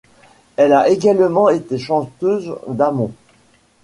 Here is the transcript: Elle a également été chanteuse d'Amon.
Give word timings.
Elle 0.55 0.73
a 0.73 0.89
également 0.89 1.49
été 1.49 1.77
chanteuse 1.77 2.55
d'Amon. 2.67 3.13